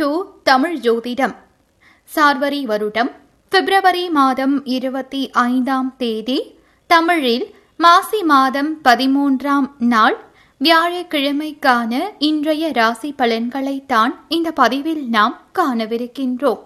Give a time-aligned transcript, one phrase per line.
[0.00, 1.32] To Tamil ஜோதிடம்.
[2.04, 3.10] சார்வரி வருடம்
[3.48, 6.36] பிப்ரவரி மாதம் இருபத்தி ஐந்தாம் தேதி
[6.86, 7.44] தமிழில்
[7.76, 10.16] மாசி மாதம் பதிமூன்றாம் நாள்
[10.60, 16.60] வியாழக்கிழமைக்கான இன்றைய ராசி பலன்களைத்தான் இந்த பதிவில் நாம் காணவிருக்கின்றோம்.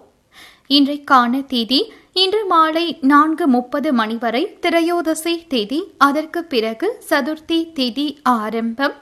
[0.67, 8.93] இன்றைக்கான தேதி இன்று மாலை நான்கு முப்பது மணி வரை திரையோதசி தேதி அதற்கு பிறகு சதுர்த்தி தேதி ஆரம்பம்.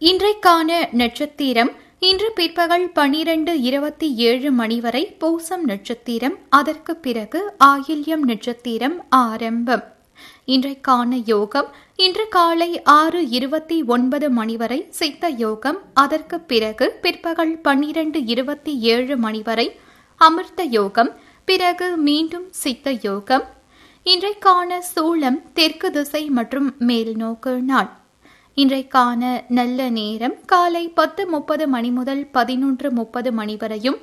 [0.00, 8.96] இன்றைக்கான நட்சத்திரம் இன்று பிற்பகல் பனிரெண்டு இருபத்தி ஏழு மணி வரை பூசம் நட்சத்திரம் அதற்கு பிறகு ஆயில்யம் நட்சத்திரம்
[9.08, 9.84] ஆரம்பம்.
[10.46, 18.24] இன்றைக்கான யோகம் இன்று காலை ஆறு இருபத்தி ஒன்பது மணி வரை சித்த யோகம் அதற்கு பிறகு பிற்பகல் பன்னிரண்டு
[18.24, 19.68] இருபத்தி ஏழு மணி வரை
[20.20, 21.12] அமிர்த யோகம்
[21.44, 23.44] பிறகு மீண்டும் சித்த யோகம்.
[24.04, 27.92] இன்றைக்கான சூளம் தெற்கு திசை மற்றும் மேல் நோக்கு நாள்.
[28.56, 33.96] இன்றைக்கான நல்ல நேரம் காலை பத்து முப்பது மணி முதல் பதினொன்று முப்பது மணி வரையும்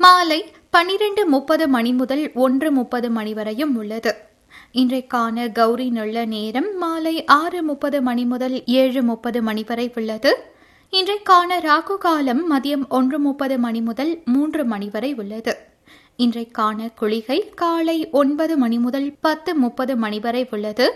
[0.00, 0.38] மாலை
[0.70, 4.14] பனிரெண்டு முப்பது மணி முதல் ஒன்று முப்பது மணி வரையும் உள்ளது.
[4.72, 10.32] இன்றைக்கான கௌரி நல்ல நேரம் மாலை ஆறு முப்பது மணி முதல் ஏழு முப்பது மணி வரை உள்ளது.
[10.92, 15.56] இன்றைக்கான ராகு காலம் மதியம் ஒன்று முப்பது மணி முதல் மூன்று மணி வரை உள்ளது.
[16.18, 20.86] இன்றைக்கான குளிகை காலை ஒன்பது மணி முதல் பத்து முப்பது மணி வரை உள்ளது.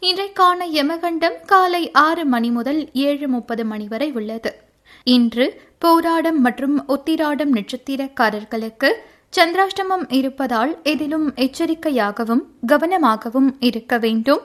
[0.00, 4.62] இன்றைக்கான யமகண்டம் காலை ஆறு மணி முதல் ஏழு முப்பது மணி வரை உள்ளது.
[5.04, 8.92] இன்று போராடம் மற்றும் உத்திராடம் நட்சத்திரக்காரர்களுக்கு
[9.36, 14.40] சந்திராஷ்டமம் இருப்பதால் எதிலும் எச்சரிக்கையாகவும் கவனமாகவும் இருக்க வேண்டும்.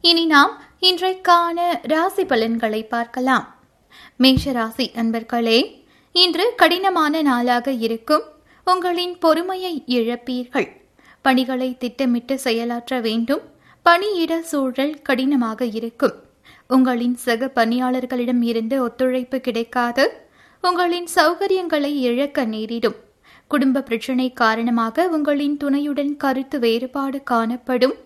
[0.00, 3.58] இனி நாம் இன்றைக்கான ராசி பலன்களை பார்க்கலாம்.
[4.16, 8.22] மேஷ ராசி அன்பர்களே இன்று கடினமான நாளாக இருக்கும்
[8.64, 10.68] உங்களின் பொறுமையை இழப்பீர்கள்.
[11.22, 13.56] பணிகளை திட்டமிட்டு செயலாற்ற வேண்டும்.
[13.86, 16.14] பணியிட சூழல் கடினமாக இருக்கும்.
[16.68, 20.04] உங்களின் சக பணியாளர்களிடம் இருந்து ஒத்துழைப்பு கிடைக்காது.
[20.64, 22.96] உங்களின் சௌகரியங்களை இழக்க நேரிடும்.
[23.48, 27.96] குடும்ப பிரச்சினை காரணமாக உங்களின் துணையுடன் கருத்து வேறுபாடு காணப்படும்.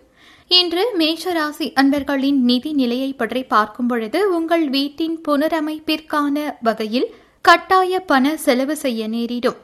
[0.47, 7.07] இன்று மேஷராசி அன்பர்களின் நிதி நிலையை பற்றி பார்க்கும் பொழுது உங்கள் வீட்டின் புனரமைப்பிற்கான வகையில்
[7.41, 9.59] கட்டாய பண செலவு செய்ய நேரிடும்.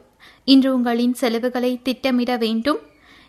[0.46, 2.80] இன்று உங்களின் செலவுகளை திட்டமிட வேண்டும்.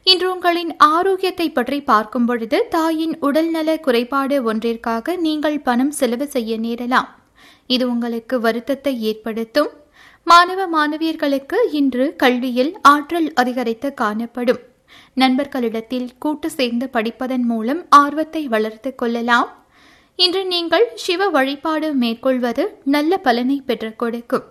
[0.06, 7.08] இன்று உங்களின் ஆரோக்கியத்தை பற்றி பார்க்கும் பொழுது தாயின் உடல்நல குறைபாடு ஒன்றிற்காக நீங்கள் பணம் செலவு செய்ய நேரலாம்.
[7.66, 9.70] இது உங்களுக்கு வருத்தத்தை ஏற்படுத்தும்.
[10.26, 14.60] மாணவ மாணவியர்களுக்கு இன்று கல்வியில் ஆற்றல் அதிகரித்து காணப்படும்.
[15.14, 19.50] நண்பர்களிடத்தில் கூட்டு சேர்ந்து படிப்பதன் மூலம் ஆர்வத்தை வளர்த்து கொள்ளலாம்.
[20.18, 24.46] இன்று நீங்கள் சிவ வழிபாடு மேற்கொள்வது நல்ல பலனை பெற்றுக் கொடுக்கும்.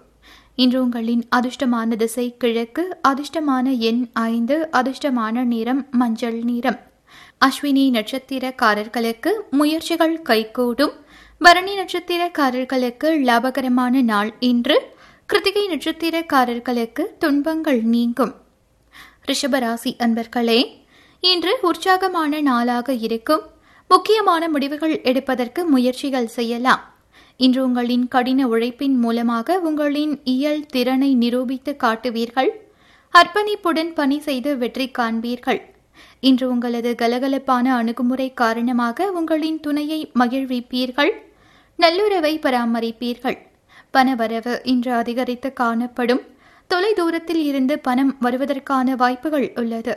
[0.59, 6.80] இன்று உங்களின் அதிர்ஷ்டமான திசை கிழக்கு அதிர்ஷ்டமான எண் ஐந்து அதிர்ஷ்டமான நிறம் மஞ்சள் நிறம்.
[7.46, 10.92] அஸ்வினி நட்சத்திரக்காரர்களுக்கு முயற்சிகள் கைகூடும்.
[11.40, 14.81] பரணி நட்சத்திரக்காரர்களுக்கு லாபகரமான நாள் இன்று.
[15.25, 18.36] கிருத்திகை நட்சத்திரக்காரர்களுக்கு துன்பங்கள் நீங்கும்.
[19.28, 20.75] ரிஷபராசி அன்பர்களே
[21.19, 23.42] இன்று உற்சாகமான நாளாக இருக்கும்.
[23.88, 26.98] முக்கியமான முடிவுகள் எடுப்பதற்கு முயற்சிகள் செய்யலாம்.
[27.46, 32.50] இன்று உங்களின் கடின உழைப்பின் மூலமாக உங்களின் இயல் திறனை நிரூபித்து காட்டுவீர்கள்.
[33.14, 35.60] அர்ப்பணிப்புடன் பணி செய்து வெற்றி காண்பீர்கள்.
[36.20, 41.12] இன்று உங்களது கலகலப்பான அணுகுமுறை காரணமாக உங்களின் துணையை மகிழ்விப்பீர்கள்.
[41.80, 43.38] நல்லுறவை பராமரிப்பீர்கள்.
[43.94, 46.22] பணவரவு இன்று அதிகரித்து காணப்படும்.
[46.68, 49.96] தொலை தூரத்தில் இருந்து பணம் வருவதற்கான வாய்ப்புகள் உள்ளது.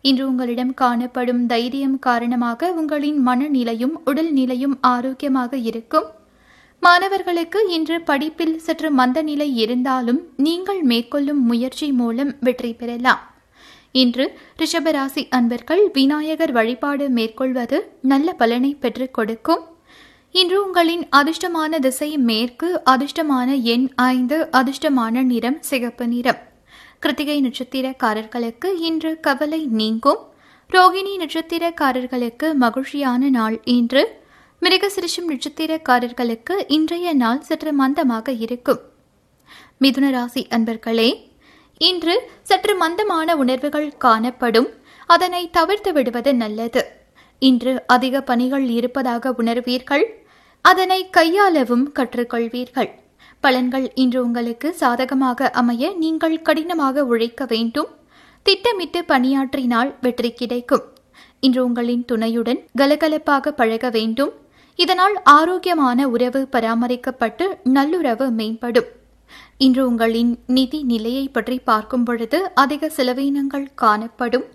[0.00, 6.06] இன்று உங்களிடம் காணப்படும் தைரியம் காரணமாக உங்களின் மனநிலையும் உடல் நிலையும் ஆரோக்கியமாக இருக்கும்.
[6.84, 13.20] மாணவர்களுக்கு இன்று படிப்பில் சற்று மந்த நிலை இருந்தாலும் நீங்கள் மேற்கொள்ளும் முயற்சி மூலம் வெற்றி பெறலாம்.
[13.92, 14.24] இன்று
[14.60, 19.62] ரிஷபராசி அன்பர்கள் விநாயகர் வழிபாடு மேற்கொள்வது நல்ல பலனை பெற்றுக் கொடுக்கும்.
[20.30, 26.42] இன்று உங்களின் அதிர்ஷ்டமான திசை மேற்கு அதிர்ஷ்டமான எண் ஐந்து அதிர்ஷ்டமான நிறம் சிகப்பு நிறம்.
[27.00, 30.20] கிருத்திகை நட்சத்திரக்காரர்களுக்கு இன்று கவலை நீங்கும்.
[30.70, 34.22] ரோகிணி நட்சத்திரக்காரர்களுக்கு மகிழ்ச்சியான நாள் இன்று.
[34.62, 38.78] மிருகசிரிஷம் நட்சத்திரக்காரர்களுக்கு இன்றைய நாள் சற்று மந்தமாக இருக்கும்.
[39.82, 41.08] மிதுன ராசி அன்பர்களே
[41.80, 42.14] இன்று
[42.48, 44.68] சற்று மந்தமான உணர்வுகள் காணப்படும்.
[45.06, 46.82] அதனை தவிர்த்து விடுவது நல்லது.
[47.48, 50.04] இன்று அதிக பணிகள் இருப்பதாக உணர்வீர்கள்.
[50.64, 52.90] அதனை கையாளவும் கற்றுக்கொள்வீர்கள்.
[53.44, 57.90] பலன்கள் இன்று உங்களுக்கு சாதகமாக அமைய நீங்கள் கடினமாக உழைக்க வேண்டும்.
[58.46, 60.86] திட்டமிட்டு பணியாற்றினால் வெற்றி கிடைக்கும்.
[61.40, 64.32] இன்று உங்களின் துணையுடன் கலகலப்பாக பழக வேண்டும்.
[64.78, 68.88] இதனால் ஆரோக்கியமான உறவு பராமரிக்கப்பட்டு நல்லுறவு மேம்படும்.
[69.58, 74.46] இன்று உங்களின் நிதி நிலையை பற்றி பார்க்கும் பொழுது அதிக செலவினங்கள் காணப்படும்.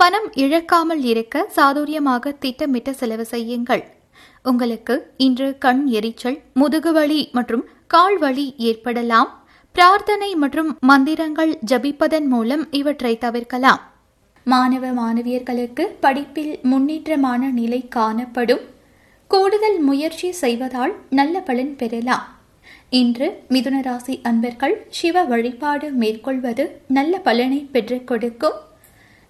[0.00, 3.84] பணம் இழக்காமல் இருக்க சாதுரியமாக திட்டமிட்ட செலவு செய்யுங்கள்.
[4.42, 4.94] உங்களுக்கு
[5.26, 9.30] இன்று கண் எரிச்சல் முதுகுவலி மற்றும் கால் வலி ஏற்படலாம்.
[9.72, 13.80] பிரார்த்தனை மற்றும் மந்திரங்கள் ஜபிப்பதன் மூலம் இவற்றை தவிர்க்கலாம்.
[14.46, 18.62] மாணவ மாணவியர்களுக்கு படிப்பில் முன்னேற்றமான நிலை காணப்படும்.
[19.32, 22.24] கூடுதல் முயற்சி செய்வதால் நல்ல பலன் பெறலாம்.
[22.90, 28.52] இன்று மிதுன ராசி அன்பர்கள் சிவ வழிபாடு மேற்கொள்வது நல்ல பலனை பெற்றுக் கொடுக்கும்.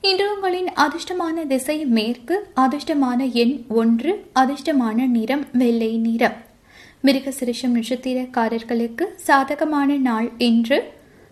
[0.00, 6.36] இன்று உங்களின் அதிர்ஷ்டமான திசை மேற்கு அதிர்ஷ்டமான எண் ஒன்று அதிர்ஷ்டமான நிறம் வெள்ளை நிறம்.
[7.04, 10.82] மிருகசிரிஷம் நட்சத்திரக்காரர்களுக்கு சாதகமான நாள் இன்று.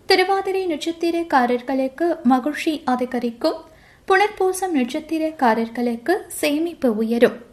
[0.05, 3.61] திருவாதிரை நட்சத்திரக்காரர்களுக்கு மகிழ்ச்சி அதிகரிக்கும்.
[4.07, 7.50] புனர்பூசம் நட்சத்திரக்காரர்களுக்கு சேமிப்பு உயரும்.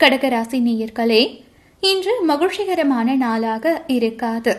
[0.00, 1.42] கடகராசி நேயர்களே
[1.80, 4.56] இன்று மகிழ்ச்சிகரமான நாளாக இருக்காது.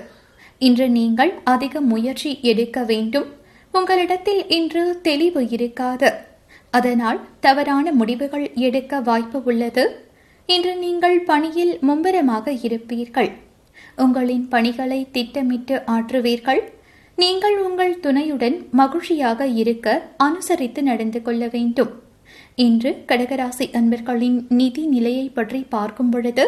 [0.60, 3.26] இன்று நீங்கள் அதிக முயற்சி எடுக்க வேண்டும்.
[3.72, 6.14] உங்களிடத்தில் இன்று தெளிவு இருக்காது.
[6.70, 10.06] அதனால் தவறான முடிவுகள் எடுக்க வாய்ப்பு உள்ளது.
[10.46, 13.32] இன்று நீங்கள் பணியில் மும்பரமாக இருப்பீர்கள்.
[13.96, 16.62] உங்களின் பணிகளை திட்டமிட்டு ஆற்றுவீர்கள்.
[17.16, 21.92] நீங்கள் உங்கள் துணையுடன் மகிழ்ச்சியாக இருக்க அனுசரித்து நடந்து கொள்ள வேண்டும்.
[22.58, 26.46] இன்று கடகராசி அன்பர்களின் நிதி நிலையை பற்றி பார்க்கும் பொழுது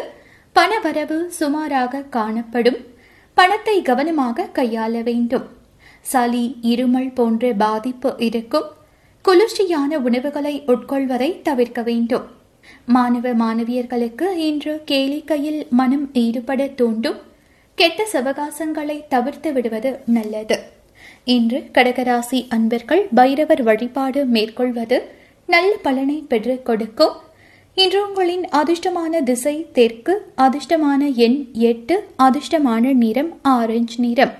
[0.56, 2.78] பணவரவு சுமாராக காணப்படும்.
[3.34, 5.44] பணத்தை கவனமாக கையாள வேண்டும்.
[6.00, 8.68] சளி இருமல் போன்ற பாதிப்பு இருக்கும்.
[9.24, 12.26] குளிர்ச்சியான உணவுகளை உட்கொள்வதை தவிர்க்க வேண்டும்.
[12.86, 17.20] மாணவ மாணவியர்களுக்கு இன்று கேளிக்கையில் மனம் ஈடுபட தூண்டும்.
[17.78, 20.58] கெட்ட சவகாசங்களை தவிர்த்து விடுவது நல்லது.
[21.36, 24.98] இன்று கடகராசி அன்பர்கள் பைரவர் வழிபாடு மேற்கொள்வது
[25.52, 27.14] நல்ல பலனை பெற்றுக் கொடுக்கும்
[27.74, 34.34] இன்று உங்களின் அதிர்ஷ்டமான திசை தெற்கு அதிர்ஷ்டமான எண் எட்டு அதிர்ஷ்டமான நிறம் ஆரஞ்சு நிறம்.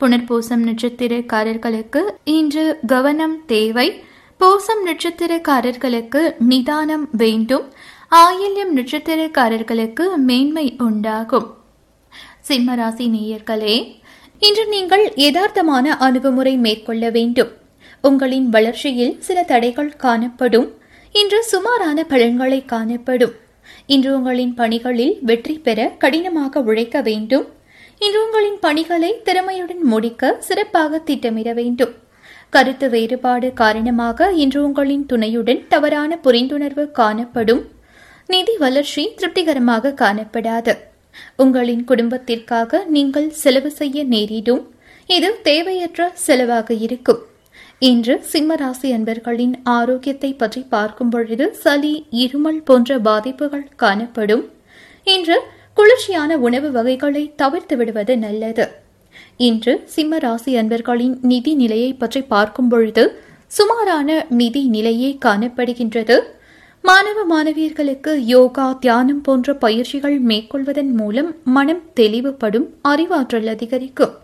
[0.00, 3.88] புனர்பூசம் நட்சத்திரக்காரர்களுக்கு இன்று கவனம் தேவை.
[4.38, 7.66] பூசம் நட்சத்திரக்காரர்களுக்கு நிதானம் வேண்டும்.
[8.10, 11.48] ஆயில்யம் நட்சத்திரக்காரர்களுக்கு மேன்மை உண்டாகும்.
[12.48, 13.76] சிம்மராசி நேயர்களே
[14.38, 17.52] இன்று நீங்கள் யதார்த்தமான அணுகுமுறை மேற்கொள்ள வேண்டும்.
[18.02, 20.68] உங்களின் வளர்ச்சியில் சில தடைகள் காணப்படும்.
[21.12, 23.32] இன்று சுமாரான பலன்களை காணப்படும்.
[23.86, 27.46] இன்று உங்களின் பணிகளில் வெற்றி பெற கடினமாக உழைக்க வேண்டும்.
[27.98, 31.94] இன்று உங்களின் பணிகளை திறமையுடன் முடிக்க சிறப்பாக திட்டமிட வேண்டும்.
[32.50, 37.62] கருத்து வேறுபாடு காரணமாக இன்று உங்களின் துணையுடன் தவறான புரிந்துணர்வு காணப்படும்.
[38.26, 40.74] நிதி வளர்ச்சி திருப்திகரமாக காணப்படாது.
[41.36, 44.74] உங்களின் குடும்பத்திற்காக நீங்கள் செலவு செய்ய நேரிடும்.
[45.06, 47.22] இது தேவையற்ற செலவாக இருக்கும்.
[47.86, 51.92] இன்று சிம்மராசி அன்பர்களின் ஆரோக்கியத்தை பற்றி பார்க்கும் பொழுது சளி
[52.22, 54.44] இருமல் போன்ற பாதிப்புகள் காணப்படும்.
[55.06, 55.36] இன்று
[55.76, 58.66] குளிர்ச்சியான உணவு வகைகளை தவிர்த்து விடுவது நல்லது.
[59.48, 63.04] இன்று சிம்ம ராசி அன்பர்களின் நிதி நிலையை பற்றி பார்க்கும் பொழுது
[63.50, 64.08] சுமாரான
[64.40, 66.16] நிதி நிலையே காணப்படுகின்றது.
[66.84, 74.14] மாணவ மாணவியர்களுக்கு யோகா தியானம் போன்ற பயிற்சிகள் மேற்கொள்வதன் மூலம் மனம் தெளிவுபடும் அறிவாற்றல் அதிகரிக்கும்.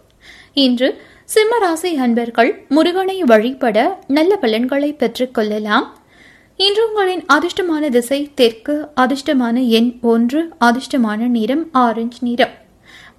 [0.66, 0.88] இன்று
[1.34, 5.98] சிம்மராசி அன்பர்கள் முருகனை வழிபட நல்ல பலன்களை பெற்றுக் கொள்ளலாம்.
[6.56, 12.54] இன்று உங்களின் அதிர்ஷ்டமான திசை தெற்கு அதிர்ஷ்டமான எண் ஒன்று அதிர்ஷ்டமான நிறம் ஆரஞ்சு நிறம்.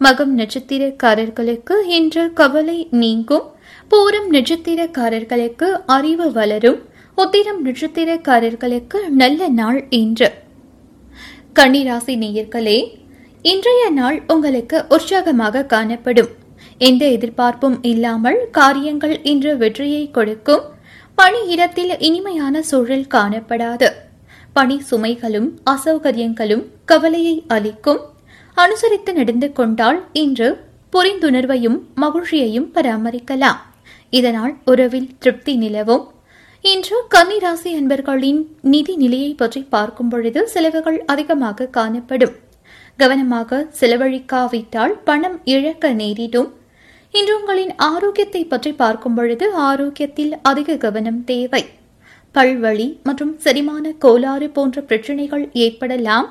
[0.02, 3.48] மகம் நட்சத்திரக்காரர்களுக்கு இன்று கவலை நீங்கும்.
[3.92, 6.82] பூரம் நட்சத்திரக்காரர்களுக்கு அறிவு வளரும்.
[7.16, 10.32] உத்திரம் நட்சத்திரக்காரர்களுக்கு நல்ல நாள் இன்று.
[11.56, 12.80] கன்னிராசி நேயர்களே
[13.42, 16.39] இன்றைய நாள் உங்களுக்கு உற்சாகமாக காணப்படும்.
[16.88, 20.62] எந்த எதிர்பார்ப்பும் இல்லாமல் காரியங்கள் இன்று வெற்றியை கொடுக்கும்.
[21.16, 23.90] பணி இடத்தில் இனிமையான சூழல் காணப்படாது.
[24.54, 28.00] பணி சுமைகளும் அசௌகரியங்களும் கவலையை அளிக்கும்.
[28.54, 30.48] அனுசரித்து நடந்து கொண்டால் இன்று
[30.94, 33.60] புரிந்துணர்வையும் மகிழ்ச்சியையும் பராமரிக்கலாம்.
[34.10, 36.06] இதனால் உறவில் திருப்தி நிலவும்.
[36.62, 42.36] இன்று கன்னிராசி அன்பர்களின் நிதி நிலையை பற்றி பார்க்கும் பொழுது செலவுகள் அதிகமாக காணப்படும்.
[42.98, 46.50] கவனமாக செலவழிக்காவிட்டால் பணம் இழக்க நேரிடும்.
[47.14, 51.62] இன்று உங்களின் ஆரோக்கியத்தை பற்றி பார்க்கும் பொழுது ஆரோக்கியத்தில் அதிக கவனம் தேவை.
[52.36, 56.28] பல்வழி மற்றும் செரிமான கோளாறு போன்ற பிரச்சனைகள் ஏற்படலாம்.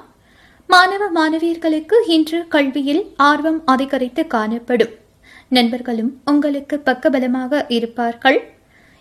[0.66, 4.94] மாணவ மாணவியர்களுக்கு இன்று கல்வியில் ஆர்வம் அதிகரித்து காணப்படும்.
[5.48, 8.38] நண்பர்களும் உங்களுக்கு பக்கபலமாக இருப்பார்கள்.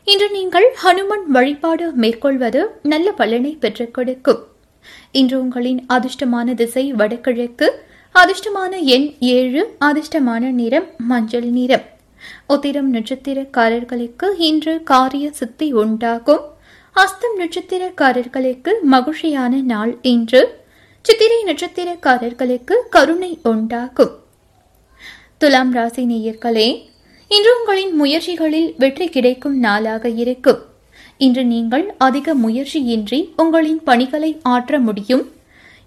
[0.03, 4.41] இன்று நீங்கள் ஹனுமன் வழிபாடு மேற்கொள்வது நல்ல பலனை பெற்றுக் கொடுக்கும்.
[5.11, 7.67] இன்று உங்களின் அதிர்ஷ்டமான திசை வடகிழக்கு
[8.15, 11.85] அதிர்ஷ்டமான எண் ஏழு அதிர்ஷ்டமான நிறம் மஞ்சள் நிறம்.
[12.47, 16.41] உத்திரம் நட்சத்திரக்காரர்களுக்கு இன்று காரிய சித்தி உண்டாகும்.
[16.95, 20.65] அஸ்தம் நட்சத்திரக்காரர்களுக்கு மகிழ்ச்சியான நாள் இன்று.
[21.01, 24.11] சித்திரை நட்சத்திரக்காரர்களுக்கு கருணை உண்டாகும்.
[25.37, 26.89] துலாம் ராசி நேயர்களே
[27.27, 30.59] இன்று உங்களின் முயற்சிகளில் வெற்றி கிடைக்கும் நாளாக இருக்கும்.
[31.17, 35.25] இன்று நீங்கள் அதிக முயற்சியின்றி உங்களின் பணிகளை ஆற்ற முடியும்.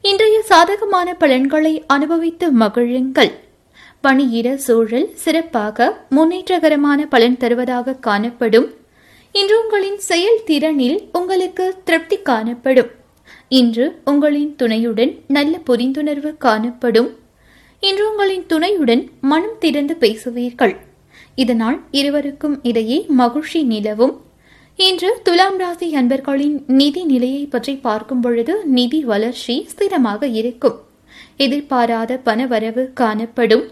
[0.03, 3.31] இன்றைய சாதகமான பலன்களை அனுபவித்து மகிழுங்கள்.
[4.01, 8.75] பணியிட சூழல் சிறப்பாக முன்னேற்றகரமான பலன் தருவதாக காணப்படும்.
[9.33, 12.87] இன்று உங்களின் செயல்திறனில் உங்களுக்கு திருப்தி காணப்படும்.
[13.49, 17.17] இன்று உங்களின் துணையுடன் நல்ல புரிந்துணர்வு காணப்படும்.
[17.81, 20.77] இன்று உங்களின் துணையுடன் மனம் திறந்து பேசுவீர்கள்.
[21.35, 24.21] இதனால் இருவருக்கும் இடையே மகிழ்ச்சி நிலவும்.
[24.87, 30.77] இன்று துலாம் ராசி அன்பர்களின் நிதி நிலையை பற்றி பார்க்கும் பொழுது நிதி வளர்ச்சி ஸ்திரமாக இருக்கும்.
[31.45, 33.65] எதிர்பாராத பணவரவு காணப்படும்.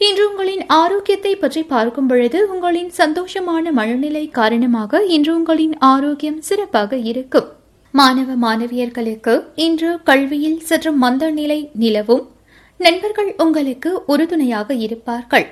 [0.00, 7.48] இன்று உங்களின் ஆரோக்கியத்தை பற்றி பார்க்கும் பொழுது உங்களின் சந்தோஷமான மனநிலை காரணமாக இன்று உங்களின் ஆரோக்கியம் சிறப்பாக இருக்கும்.
[7.94, 9.34] மாணவ மாணவியர்களுக்கு
[9.66, 12.24] இன்று கல்வியில் சற்று மந்த நிலை நிலவும்.
[12.80, 15.46] நண்பர்கள் உங்களுக்கு உறுதுணையாக இருப்பார்கள்.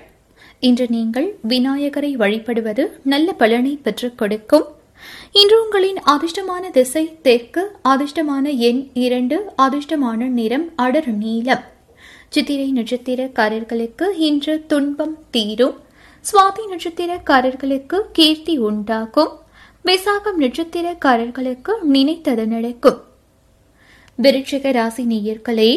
[0.68, 4.66] இன்று நீங்கள் விநாயகரை வழிபடுவது நல்ல பலனை பெற்றுக் கொடுக்கும்.
[5.32, 11.64] இன்று உங்களின் அதிர்ஷ்டமான திசை தெற்கு அதிர்ஷ்டமான எண் இரண்டு அதிர்ஷ்டமான நிறம் அடர் நீலம்.
[12.28, 15.76] சித்திரை நட்சத்திரக்காரர்களுக்கு இன்று துன்பம் தீரும்.
[16.24, 19.32] சுவாதி நட்சத்திரக்காரர்களுக்கு கீர்த்தி உண்டாகும்.
[19.84, 22.98] விசாகம் நட்சத்திரக்காரர்களுக்கு நினைத்தது நடக்கும்.
[24.22, 25.70] விருட்சிக ராசி நேயர்களே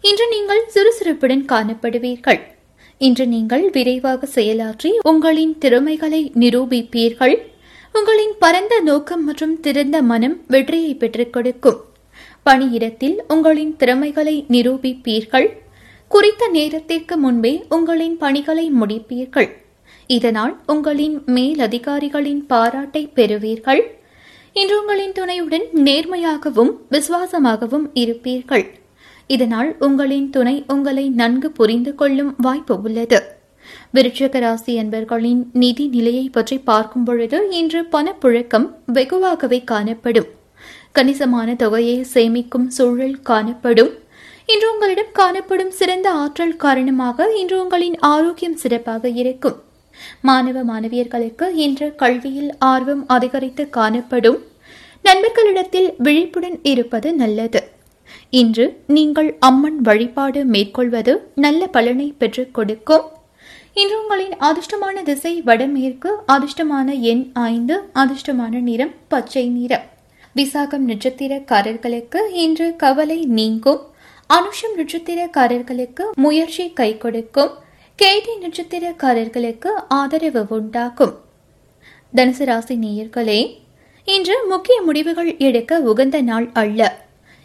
[0.00, 2.40] இன்று நீங்கள் சுறுசுறுப்புடன் காணப்படுவீர்கள்.
[2.98, 7.36] இன்று நீங்கள் விரைவாக செயலாற்றி உங்களின் திறமைகளை நிரூபிப்பீர்கள்.
[7.98, 11.80] உங்களின் பரந்த நோக்கம் மற்றும் திறந்த மனம் வெற்றியை பெற்றுக் கொடுக்கும்.
[12.46, 15.48] பணியிடத்தில் உங்களின் திறமைகளை நிரூபிப்பீர்கள்.
[16.08, 19.50] குறித்த நேரத்திற்கு முன்பே உங்களின் பணிகளை முடிப்பீர்கள்.
[20.06, 23.82] இதனால் உங்களின் மேலதிகாரிகளின் பாராட்டை பெறுவீர்கள்.
[24.52, 28.66] இன்று உங்களின் துணையுடன் நேர்மையாகவும் விசுவாசமாகவும் இருப்பீர்கள்.
[29.26, 33.37] இதனால் உங்களின் துணை உங்களை நன்கு புரிந்து கொள்ளும் வாய்ப்பு உள்ளது.
[33.94, 40.28] விருட்சக ராசி என்பர்களின் நிதி நிலையை பற்றி பார்க்கும் பொழுது இன்று பணப்புழக்கம் வெகுவாகவே காணப்படும்.
[40.92, 43.90] கணிசமான தொகையை சேமிக்கும் சூழல் காணப்படும்.
[44.52, 49.56] இன்று உங்களிடம் காணப்படும் சிறந்த ஆற்றல் காரணமாக இன்று உங்களின் ஆரோக்கியம் சிறப்பாக இருக்கும்.
[50.20, 54.38] மாணவ மாணவியர்களுக்கு இன்று கல்வியில் ஆர்வம் அதிகரித்து காணப்படும்.
[55.04, 57.60] நண்பர்களிடத்தில் விழிப்புடன் இருப்பது நல்லது.
[58.30, 63.06] இன்று நீங்கள் அம்மன் வழிபாடு மேற்கொள்வது நல்ல பலனை பெற்றுக் கொடுக்கும்.
[63.78, 69.84] இன்று உங்களின் அதிர்ஷ்டமான திசை வடமேற்கு அதிர்ஷ்டமான எண் ஐந்து அதிர்ஷ்டமான நிறம் பச்சை நிறம்.
[70.36, 73.80] விசாகம் நட்சத்திரக்காரர்களுக்கு இன்று கவலை நீங்கும்.
[74.30, 77.50] அனுஷம் நட்சத்திரக்காரர்களுக்கு முயற்சி கை கொடுக்கும்.
[78.02, 81.14] கேடி நட்சத்திரக்காரர்களுக்கு ஆதரவு உண்டாகும்.
[82.14, 83.40] தனுசு ராசி நேயர்களே
[84.04, 87.00] இன்று முக்கிய முடிவுகள் எடுக்க உகந்த நாள் அல்ல.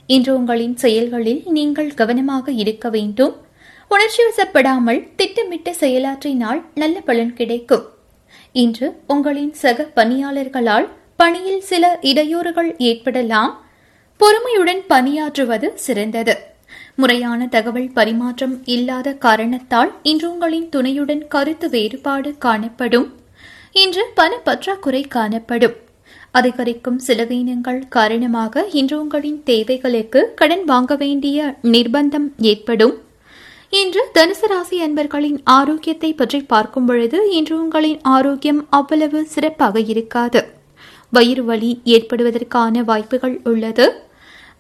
[0.07, 3.35] இன்று உங்களின் செயல்களில் நீங்கள் கவனமாக இருக்க வேண்டும்.
[3.89, 7.83] உணர்ச்சி வசப்படாமல் திட்டமிட்டு செயலாற்றினால் நல்ல பலன் கிடைக்கும்.
[8.51, 13.65] இன்று உங்களின் சக பணியாளர்களால் பணியில் சில இடையூறுகள் ஏற்படலாம்.
[14.17, 16.37] பொறுமையுடன் பணியாற்றுவது சிறந்தது.
[16.95, 23.13] முறையான தகவல் பரிமாற்றம் இல்லாத காரணத்தால் இன்று உங்களின் துணையுடன் கருத்து வேறுபாடு காணப்படும்.
[23.71, 25.73] இன்று பண பற்றாக்குறை காணப்படும்.
[26.31, 33.01] அதிகரிக்கும் செலவீனங்கள் காரணமாக இன்று உங்களின் தேவைகளுக்கு கடன் வாங்க வேண்டிய நிர்பந்தம் ஏற்படும்.
[33.79, 40.41] இன்று தனுசு ராசி அன்பர்களின் ஆரோக்கியத்தை பற்றி பார்க்கும் பொழுது இன்று உங்களின் ஆரோக்கியம் அவ்வளவு சிறப்பாக இருக்காது.
[41.13, 43.85] வயிறு வலி ஏற்படுவதற்கான வாய்ப்புகள் உள்ளது.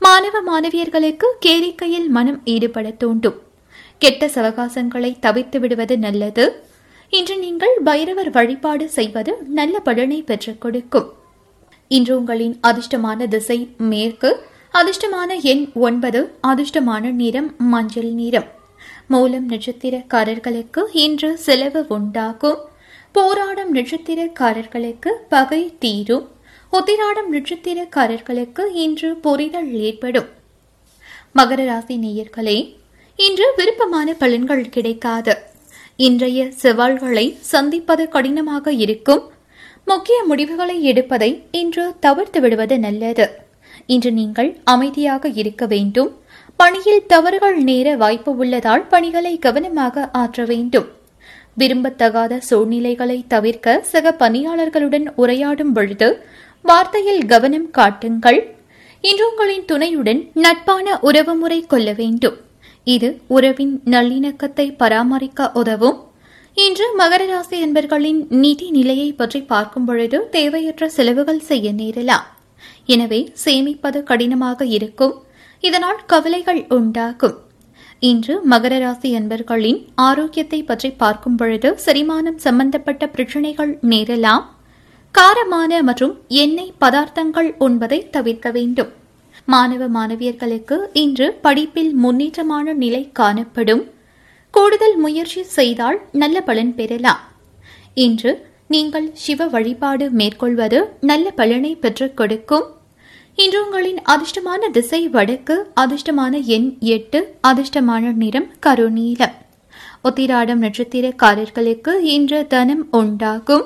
[0.05, 3.37] மாணவ மாணவியர்களுக்கு கேளிக்கையில் மனம் ஈடுபட தூண்டும்.
[3.97, 6.45] கெட்ட சவகாசங்களை தவிர்த்து விடுவது நல்லது.
[7.13, 11.07] இன்று நீங்கள் பைரவர் வழிபாடு செய்வது நல்ல பலனை பெற்றுக் கொடுக்கும்.
[11.91, 13.59] இன்று உங்களின் அதிர்ஷ்டமான திசை
[13.91, 14.31] மேற்கு
[14.81, 18.49] அதிர்ஷ்டமான எண் ஒன்பது அதிர்ஷ்டமான நிறம் மஞ்சள் நிறம்.
[19.13, 22.61] மூலம் நட்சத்திரக்காரர்களுக்கு இன்று செலவு உண்டாகும்.
[23.15, 26.27] போராடும் நட்சத்திரக்காரர்களுக்கு பகை தீரும்.
[26.71, 30.29] உத்திராடம் நட்சத்திரக்காரர்களுக்கு இன்று புரிதல் ஏற்படும்.
[31.35, 32.57] மகர ராசி நேயர்களே
[33.19, 35.33] இன்று விருப்பமான பலன்கள் கிடைக்காது.
[35.97, 39.23] இன்றைய சவால்களை சந்திப்பது கடினமாக இருக்கும்.
[39.85, 43.25] முக்கிய முடிவுகளை எடுப்பதை இன்று தவிர்த்து விடுவது நல்லது.
[43.85, 46.11] இன்று நீங்கள் அமைதியாக இருக்க வேண்டும்.
[46.59, 50.87] பணியில் தவறுகள் நேர வாய்ப்பு உள்ளதால் பணிகளை கவனமாக ஆற்ற வேண்டும்.
[51.57, 56.07] விரும்பத்தகாத சூழ்நிலைகளை தவிர்க்க சக பணியாளர்களுடன் உரையாடும் பொழுது
[56.61, 58.39] வார்த்தையில் கவனம் காட்டுங்கள்.
[59.01, 62.37] இன்று உங்களின் துணையுடன் நட்பான உறவுமுறை கொள்ள வேண்டும்.
[62.83, 65.99] இது உறவின் நல்லிணக்கத்தை பராமரிக்க உதவும்.
[66.53, 72.25] இன்று மகர ராசி என்பர்களின் நிதி நிலையை பற்றி பார்க்கும் பொழுது தேவையற்ற செலவுகள் செய்ய நேரலாம்.
[72.85, 75.15] எனவே சேமிப்பது கடினமாக இருக்கும்.
[75.67, 77.35] இதனால் கவலைகள் உண்டாகும்.
[78.09, 84.43] இன்று மகர ராசி என்பர்களின் ஆரோக்கியத்தை பற்றி பார்க்கும் பொழுது செரிமானம் சம்பந்தப்பட்ட பிரச்சனைகள் நேரலாம்.
[85.15, 88.91] காரமான மற்றும் எண்ணெய் பதார்த்தங்கள் உண்பதை தவிர்க்க வேண்டும்.
[89.45, 93.83] மாணவ மாணவியர்களுக்கு இன்று படிப்பில் முன்னேற்றமான நிலை காணப்படும்.
[94.53, 97.21] கூடுதல் முயற்சி செய்தால் நல்ல பலன் பெறலாம்.
[98.05, 98.31] இன்று
[98.67, 102.67] நீங்கள் சிவ வழிபாடு மேற்கொள்வது நல்ல பலனை பெற்றுக் கொடுக்கும்.
[103.35, 109.31] இன்று உங்களின் அதிர்ஷ்டமான திசை வடக்கு அதிர்ஷ்டமான எண் எட்டு அதிர்ஷ்டமான நிறம் கருநீலம்.
[110.03, 113.65] உத்திராடம் நட்சத்திரக்காரர்களுக்கு இன்று தனம் உண்டாகும்.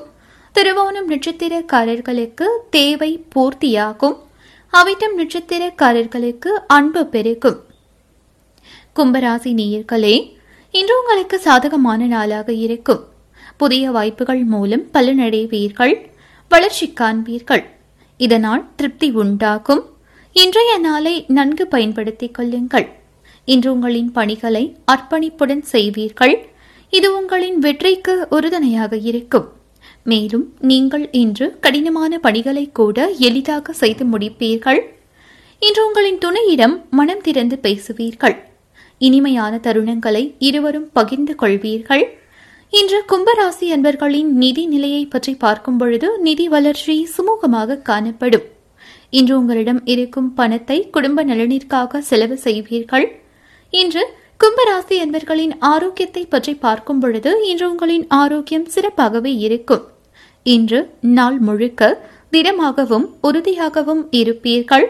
[0.53, 4.17] திருவோணம் நட்சத்திரக்காரர்களுக்கு தேவை பூர்த்தியாகும்.
[4.71, 7.63] அவிட்டம் நட்சத்திரக்காரர்களுக்கு அன்பு பெருகும்.
[8.95, 10.33] கும்பராசி நேயர்களே
[10.71, 13.03] இன்று உங்களுக்கு சாதகமான நாளாக இருக்கும்.
[13.57, 16.05] புதிய வாய்ப்புகள் மூலம் பலனடைவீர்கள்
[16.49, 17.75] வளர்ச்சி காண்பீர்கள்.
[18.17, 19.83] இதனால் திருப்தி உண்டாகும்.
[20.33, 22.89] இன்றைய நாளை நன்கு பயன்படுத்திக் கொள்ளுங்கள்.
[23.45, 26.35] இன்று உங்களின் பணிகளை அர்ப்பணிப்புடன் செய்வீர்கள்.
[26.89, 29.47] இது உங்களின் வெற்றிக்கு உறுதுணையாக இருக்கும்.
[30.03, 34.79] மேலும் நீங்கள் இன்று கடினமான பணிகளை கூட எளிதாக செய்து முடிப்பீர்கள்.
[35.59, 38.35] இன்று உங்களின் துணையிடம் மனம் திறந்து பேசுவீர்கள்.
[38.97, 42.16] இனிமையான தருணங்களை இருவரும் பகிர்ந்து கொள்வீர்கள்.
[42.73, 48.45] இன்று கும்பராசி அன்பர்களின் நிதி நிலையை பற்றி பார்க்கும் பொழுது நிதி வளர்ச்சி சுமூகமாக காணப்படும்.
[49.09, 53.05] இன்று உங்களிடம் இருக்கும் பணத்தை குடும்ப நலனிற்காக செலவு செய்வீர்கள்.
[53.73, 54.03] இன்று
[54.43, 59.83] கும்பராசி அன்பர்களின் ஆரோக்கியத்தை பற்றி பார்க்கும் பொழுது இன்று உங்களின் ஆரோக்கியம் சிறப்பாகவே இருக்கும்.
[60.45, 60.81] இன்று
[61.17, 61.91] நாள் முழுக்க
[62.31, 64.87] திடமாகவும் உறுதியாகவும் இருப்பீர்கள்.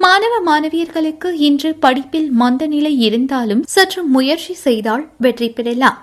[0.00, 5.98] மாணவ மாணவியர்களுக்கு இன்று படிப்பில் மந்த நிலை இருந்தாலும் சற்று முயற்சி செய்தால் வெற்றி பெறலாம்.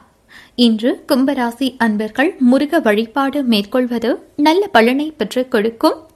[0.59, 6.07] இன்று கும்பராசி அன்பர்கள் முருக வழிபாடு மேற்கொள்வது நல்ல பலனை பெற்றுக் கொடுக்கும்.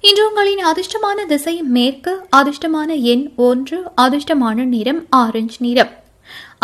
[0.00, 5.88] இன்று உங்களின் அதிர்ஷ்டமான திசை மேற்கு அதிர்ஷ்டமான எண் ஒன்று அதிர்ஷ்டமான நிறம் ஆரஞ்சு நிறம்.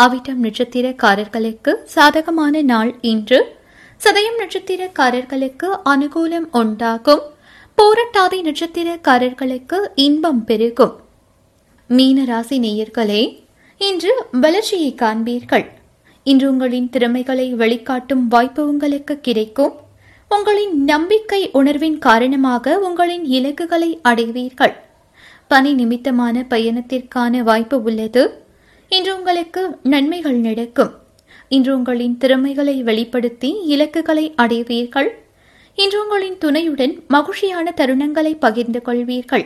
[0.03, 3.55] அவிட்டம் நட்சத்திரக்காரர்களுக்கு சாதகமான நாள் இன்று.
[4.03, 7.21] சதயம் நட்சத்திரக்காரர்களுக்கு அனுகூலம் உண்டாகும்.
[7.77, 10.99] போரட்டாதி நட்சத்திரக்காரர்களுக்கு இன்பம் பெருகும்.
[11.89, 13.43] மீனராசி நேயர்களே
[13.77, 15.76] இன்று வளர்ச்சியை காண்பீர்கள்.
[16.29, 19.73] இன்று உங்களின் திறமைகளை வெளிக்காட்டும் வாய்ப்பு உங்களுக்கு கிடைக்கும்.
[20.29, 24.73] உங்களின் நம்பிக்கை உணர்வின் காரணமாக உங்களின் இலக்குகளை அடைவீர்கள்.
[25.47, 28.23] பணி நிமித்தமான பயணத்திற்கான வாய்ப்பு உள்ளது.
[28.89, 30.91] இன்று உங்களுக்கு நன்மைகள் நடக்கும்.
[31.47, 35.09] இன்று உங்களின் திறமைகளை வெளிப்படுத்தி இலக்குகளை அடைவீர்கள்.
[35.75, 39.45] இன்று உங்களின் துணையுடன் மகிழ்ச்சியான தருணங்களை பகிர்ந்து கொள்வீர்கள்.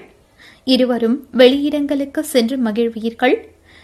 [0.63, 3.35] இருவரும் வெளியிடங்களுக்கு சென்று மகிழ்வீர்கள்.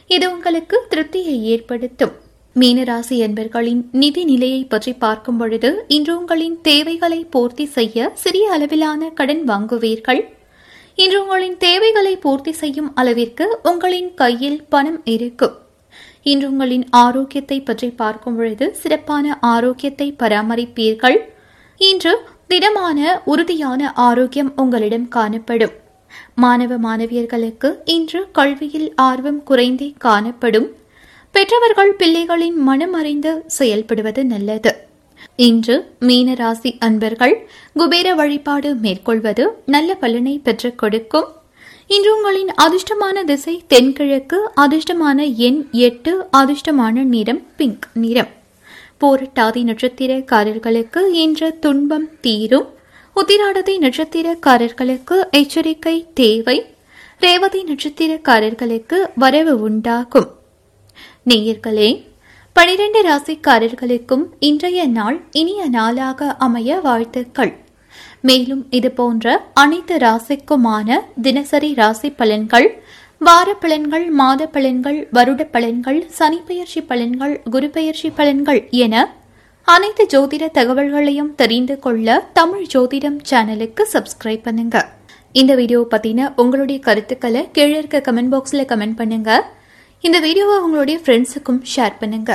[0.07, 2.25] இது உங்களுக்கு திருப்தியை ஏற்படுத்தும்.
[2.61, 9.43] மீனராசி என்பர்களின் நிதி நிலையை பற்றி பார்க்கும் பொழுது இன்று உங்களின் தேவைகளை பூர்த்தி செய்ய சிறிய அளவிலான கடன்
[9.49, 10.21] வாங்குவீர்கள்.
[10.95, 15.55] இன்று உங்களின் தேவைகளை பூர்த்தி செய்யும் அளவிற்கு உங்களின் கையில் பணம் இருக்கும்.
[16.31, 21.19] இன்று உங்களின் ஆரோக்கியத்தை பற்றி பார்க்கும் பொழுது சிறப்பான ஆரோக்கியத்தை பராமரிப்பீர்கள்.
[21.81, 22.13] இன்று
[22.47, 25.75] திடமான உறுதியான ஆரோக்கியம் உங்களிடம் காணப்படும்.
[26.35, 30.67] மாணவ மாணவியர்களுக்கு இன்று கல்வியில் ஆர்வம் குறைந்தே காணப்படும்.
[31.37, 34.87] பெற்றவர்கள் பிள்ளைகளின் மனம் அறிந்து செயல்படுவது நல்லது.
[35.35, 41.27] இன்று மீனராசி அன்பர்கள் குபேர வழிபாடு மேற்கொள்வது நல்ல பலனை பெற்றுக் கொடுக்கும்.
[41.87, 48.27] இன்று உங்களின் அதிர்ஷ்டமான திசை தென்கிழக்கு அதிர்ஷ்டமான எண் எட்டு அதிர்ஷ்டமான நிறம் பிங்க் நிறம்.
[49.01, 52.67] போரட்டாதி நட்சத்திரக்காரர்களுக்கு இன்று துன்பம் தீரும்.
[53.15, 56.65] உத்திராடதி நட்சத்திரக்காரர்களுக்கு எச்சரிக்கை தேவை.
[57.19, 60.35] ரேவதி நட்சத்திரக்காரர்களுக்கு வரவு உண்டாகும்.
[61.29, 61.87] நேயர்களே
[62.55, 67.51] பனிரெண்டு ராசிக்காரர்களுக்கும் இன்றைய நாள் இனிய நாளாக அமைய வாழ்த்துக்கள்.
[68.21, 72.67] மேலும் இதுபோன்ற அனைத்து ராசிக்குமான தினசரி ராசி பலன்கள்
[73.17, 78.95] வார பலன்கள் மாத பலன்கள் வருட பலன்கள் சனிப்பெயர்ச்சி பலன்கள் குருபெயர்ச்சி பலன்கள் என
[79.63, 84.85] அனைத்து ஜோதிட தகவல்களையும் தெரிந்து கொள்ள தமிழ் ஜோதிடம் சேனலுக்கு சப்ஸ்கிரைப் பண்ணுங்க.
[85.31, 89.31] இந்த வீடியோ பத்தின உங்களுடைய கருத்துக்களை கீழே இருக்க கமெண்ட் பாக்ஸ்ல கமெண்ட் பண்ணுங்க.
[90.03, 92.31] இந்த வீடியோவை உங்களுடைய ஃப்ரெண்ட்ஸுக்கும் ஷேர் பண்ணுங்க.